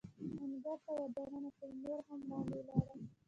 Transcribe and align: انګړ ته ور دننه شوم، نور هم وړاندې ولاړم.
انګړ 0.45 0.67
ته 0.85 0.91
ور 0.97 1.09
دننه 1.15 1.49
شوم، 1.57 1.73
نور 1.83 1.99
هم 2.07 2.19
وړاندې 2.25 2.55
ولاړم. 2.59 2.99